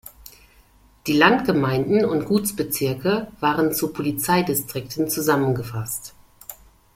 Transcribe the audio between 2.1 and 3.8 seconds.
Gutsbezirke waren